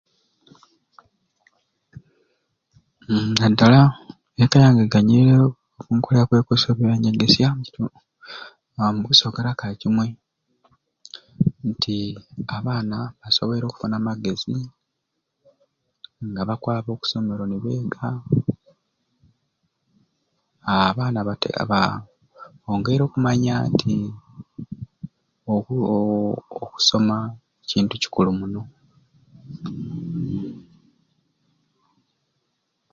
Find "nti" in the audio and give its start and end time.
11.69-11.97, 23.71-23.95